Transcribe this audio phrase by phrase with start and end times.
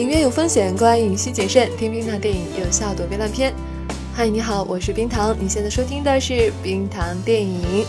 [0.00, 1.68] 影院有风险，观影需谨慎。
[1.76, 3.52] 听冰糖电影，有效躲避烂片。
[4.14, 7.84] 嗨，你好，我是冰糖，你现在收听的是冰糖电影。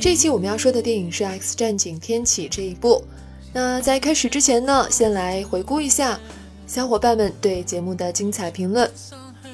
[0.00, 3.02] 这期我们要说的电影是《X 战警：天启》这一部。
[3.52, 6.20] 那在开始之前呢，先来回顾一下
[6.64, 8.88] 小伙伴们对节目的精彩评论。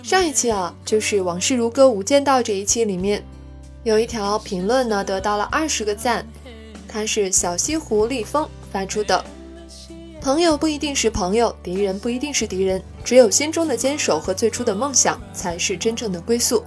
[0.06, 3.24] 上一期啊，就是《往事如歌》《无间道》这一期里面，
[3.83, 6.24] 有一条评论呢，得到了二十个赞。
[6.87, 9.24] 它是小西湖立风发出的
[10.23, 16.62] ：“朋友不一定是朋友，敌人不一定是敌人，只有心中的坚守和最初的梦想，才是真正的归宿。”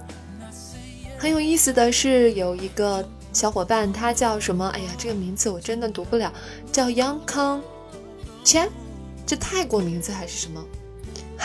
[1.16, 4.68] 很有意思的是，有一个小伙伴，他叫什么？
[4.74, 6.30] 哎呀，这个名字我真的读不了，
[6.70, 7.60] 叫 Yang Kang
[8.44, 8.68] Chen，
[9.24, 10.62] 这泰国名字还是什么？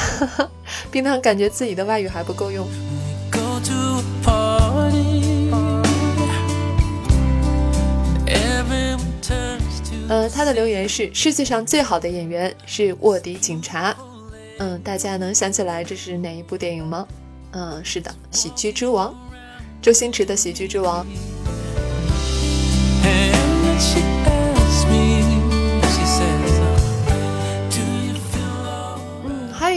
[0.92, 2.68] 冰糖感觉自己的外语还不够用。
[10.08, 13.96] 呃，他的留言是：世界上最好的演员是卧底警察。
[14.60, 17.08] 嗯，大家能想起来这是哪一部电影吗？
[17.52, 19.12] 嗯，是的，《喜剧之王》，
[19.82, 21.04] 周星驰的《喜剧之王》。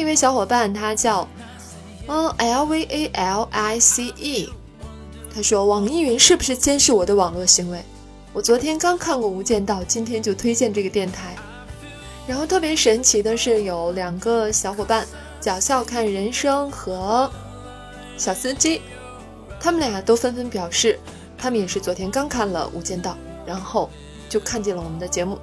[0.09, 1.28] 位小伙伴，他叫
[2.06, 4.50] 嗯 L V A L I C E，
[5.34, 7.84] 他说网易云是不是监视我的网络行为？
[8.33, 11.37] 我昨天刚看过《无间道》，今天就推荐这个电台。
[12.27, 15.06] 然后特别神奇的是，有两个小伙伴，
[15.41, 17.31] 叫笑看人生和
[18.17, 18.81] 小司机，
[19.61, 20.98] 他们俩都纷纷表示，
[21.37, 23.12] 他们也是昨天刚看了《无间道》，
[23.47, 23.91] 然后
[24.28, 25.39] 就看见了我们的节目。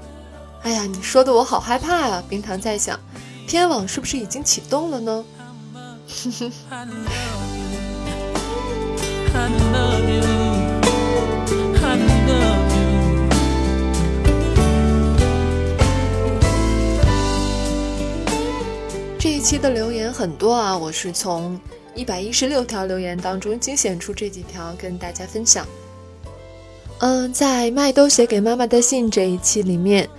[0.63, 2.23] 哎呀，你说的我好害怕啊！
[2.27, 2.99] 冰糖在想。
[3.47, 5.23] 天网是不是已经启动了呢？
[19.19, 21.59] 这一期的留言很多啊，我是从
[21.93, 25.65] 一百一十六条留言当中精选出这几条跟大家分享。
[26.99, 30.09] 嗯，在麦兜写给妈妈的信这一期里面。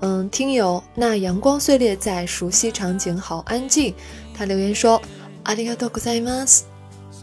[0.00, 3.94] 嗯，听友那阳光碎裂在熟悉场景好安静。
[4.34, 5.02] 他留言说：“
[5.44, 6.62] 阿里嘎多ございます。”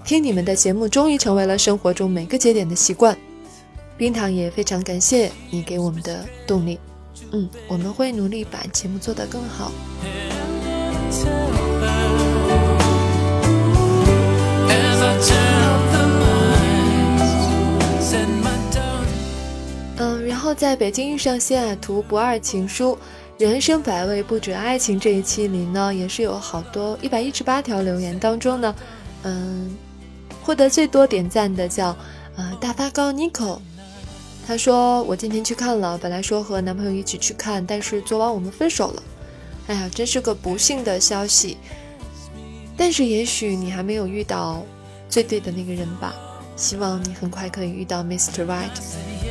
[0.05, 3.17] 听你们的节目终于成为了生活中每个节点的习惯。
[3.97, 6.79] 冰糖也非常感谢你给我们的动力。
[7.31, 9.71] 嗯，我们会努力把节目做得更好。
[20.54, 22.98] 在北京遇上西雅图不二情书，
[23.38, 28.74] 人生百味不止爱情这一期里呢，也是有好多一百一十八条留言当中呢，
[29.22, 29.76] 嗯，
[30.42, 31.96] 获得最多点赞的叫
[32.36, 33.58] 呃大发糕 Nico，
[34.46, 39.02] 他说我今天去看了，本来说和男朋友一起去看，但是昨晚我们分手了，
[39.68, 41.56] 哎呀，真是个不幸的消息。
[42.76, 44.62] 但是也许你还没有遇到
[45.08, 46.14] 最对的那个人吧，
[46.56, 48.46] 希望你很快可以遇到 Mr.
[48.46, 49.21] Right。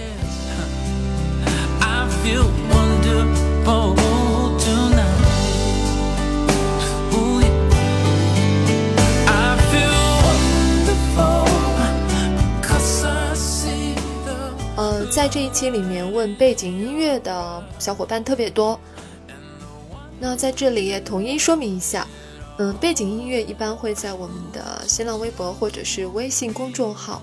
[2.26, 3.96] You wonder，oh
[4.60, 5.08] tonight.
[14.78, 18.80] 呃，在这一期里面问背景音乐的小伙伴特别多，
[20.20, 22.08] 那在这里也统一说明一下，
[22.58, 27.22] 嗯，背景音乐一般会在我们的新浪微博或者是微信公众号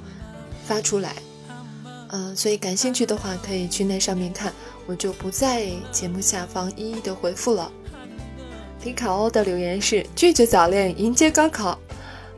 [0.67, 1.15] 发出来。
[2.11, 4.53] 嗯，所以感兴趣的话可以去那上面看，
[4.87, 7.71] 我就不在节目下方一一的回复了。
[8.83, 11.79] 皮卡欧的留言是拒绝早恋，迎接高考。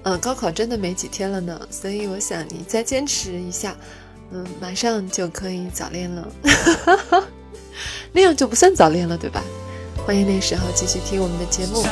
[0.02, 3.76] 嗯，高考真的没几天了呢，所以我想你再坚持一下，
[4.30, 6.28] 嗯，马上就可以早恋了，
[8.12, 9.42] 那样就不算早恋了，对吧？
[10.06, 11.84] 欢迎那时候继续听我们的节目。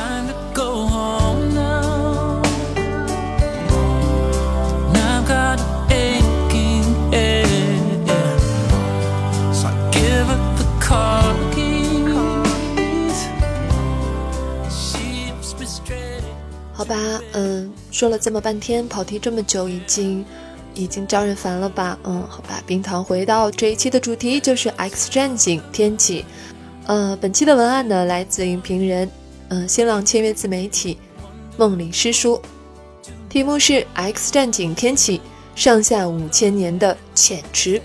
[16.89, 20.25] 吧，嗯，说了这么半天，跑题这么久，已经
[20.73, 21.95] 已经招人烦了吧？
[22.03, 26.21] 嗯，好吧，冰糖回到这一期的主题就是《X 战警：天启》。
[26.87, 29.07] 呃，本期的文案呢来自影评人，
[29.49, 30.97] 嗯，新浪签约自媒体
[31.57, 32.41] 梦里诗书，
[33.29, 35.19] 题目是《X 战警：天启》，
[35.55, 37.79] 上下五千年的潜池。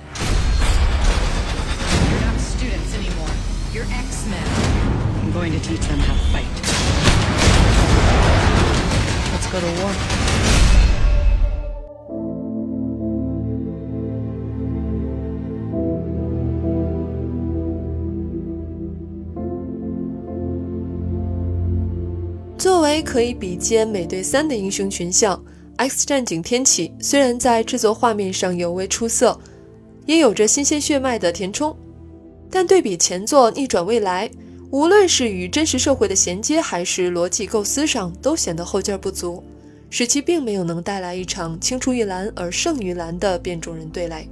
[22.58, 25.40] 作为可以比肩美队三的英雄群像
[25.76, 29.38] x 战警天启虽然在制作画面上尤为出色
[30.04, 31.76] 也有着新鲜血脉的填充
[32.50, 34.28] 但对比前作逆转未来
[34.74, 39.40] 无论是与真实社会的衔接，还是逻辑构思上，都显得后劲儿不足，
[39.88, 44.28] 使其并没有能带来一场青出于蓝而胜于蓝的变种人对垒。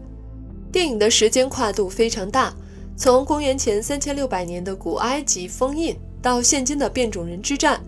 [0.73, 2.53] 电影的时间跨度非常大，
[2.97, 7.81] 从公元前三千六百年的古埃及封印，到现今的变种人之战。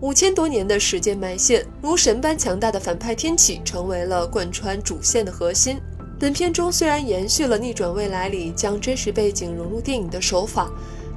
[0.00, 5.78] 五千多年的时间埋线，如神般强大的反派天启成为了贯穿主线的核心。
[6.18, 10.68] 本片中虽然延续了《逆转未来》里将真实背景融入电影的手法，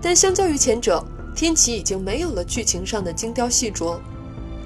[0.03, 1.01] 但相较于前者，
[1.33, 3.97] 天启已经没有了剧情上的精雕细琢。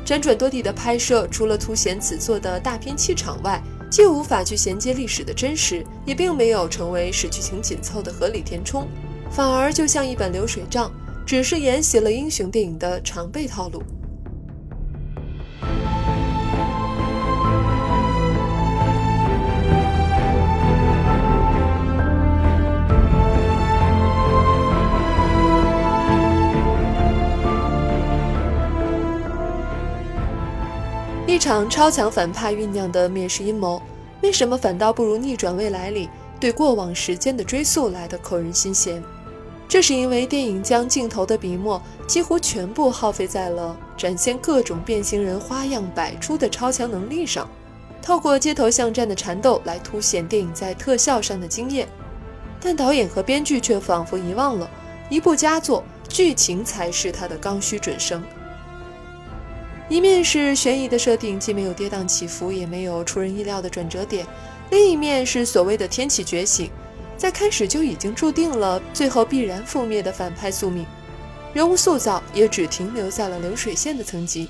[0.03, 8.87] 辗转多地的拍摄，除了凸显此作的大片气场外，既无法去衔接历史的真实，也并没有成为使剧情紧凑的合理填充，
[9.29, 10.91] 反而就像一本流水账，
[11.23, 13.83] 只是沿袭了英雄电影的常备套路。
[31.27, 33.81] 一场超强反派酝酿的灭世阴谋，
[34.21, 36.09] 为什么反倒不如《逆转未来》里
[36.39, 39.03] 对过往时间的追溯来的扣人心弦？
[39.67, 47.45] 这是因为电影将镜头的笔墨几乎全部耗费在了展现各种变形人花样百出的超强能力上，
[48.01, 51.85] 透过街头巷战的缠斗来凸显电影在特效上的惊艳。
[52.61, 54.69] 但导演和编剧却仿佛遗忘了，
[55.09, 58.23] 一部佳作，剧情才是它的刚需准绳。
[59.89, 64.25] 一面是悬疑的设定，既没有跌宕起伏，也没有出人意料的转折点；
[64.69, 66.69] 另一面是所谓的天启觉醒，
[67.17, 70.85] 在开始就已经注定了最后必然覆灭的反派宿命，
[71.53, 74.49] 人物塑造也只停留在了流水线的层级，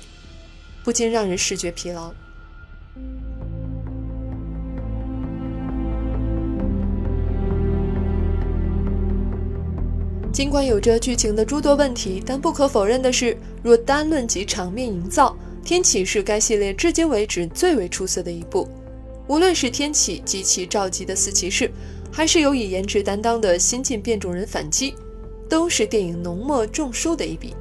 [0.82, 2.12] 不禁让人视觉疲劳。
[10.38, 15.36] 尽管有着剧情的诸多问题，但不可否认的是，若单论及场面营造，
[15.66, 18.68] 《天启》是该系列至今为止最为出色的一部。
[19.26, 21.68] 无论是天启及其召集的四骑士，
[22.12, 24.94] 还是有以颜值担当的新晋变种人反击，
[25.48, 27.52] 都是电影浓墨重书的一笔。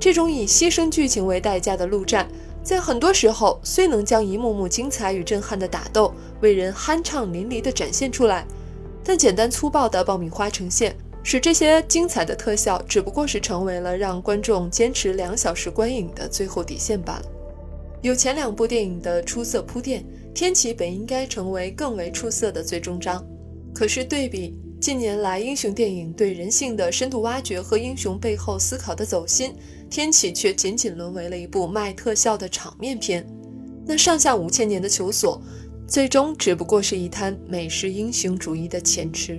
[0.00, 2.28] 这种以牺牲剧情为代价的陆战，
[2.64, 8.44] 在很多时候虽能将一幕幕精彩与震撼的打斗为人酣畅淋漓地展现出来，
[9.04, 10.96] 但简单粗暴的爆米花呈现。
[11.30, 17.24] 使这些精彩的特效只不过是成为了让观众坚持两小时观影的最后底线罢了。
[18.00, 20.02] 有前两部电影的出色铺垫，
[20.32, 23.22] 《天启》本应该成为更为出色的最终章。
[23.74, 29.50] 可是对比近年来英雄电影对人性的深度挖掘和英雄背后思考的走心，
[29.90, 33.28] 《天启》却仅仅沦为了一部卖特效的场面片。
[33.84, 35.38] 那上下五千年的求索，
[35.86, 39.38] 最终只不过是一滩美式英雄主义的浅池。